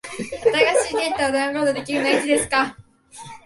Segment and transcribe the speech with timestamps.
[0.03, 2.75] 新しいデータをダウンロードできるのはいつですか？